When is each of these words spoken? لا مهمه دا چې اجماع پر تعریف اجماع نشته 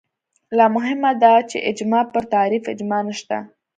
لا 0.57 0.65
مهمه 0.75 1.11
دا 1.23 1.33
چې 1.49 1.57
اجماع 1.69 2.03
پر 2.13 2.23
تعریف 2.33 2.63
اجماع 2.73 3.01
نشته 3.09 3.37